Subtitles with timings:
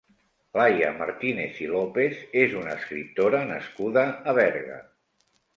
[0.59, 4.83] Laia Martinez i Lopez és una escriptora nascuda a Berga.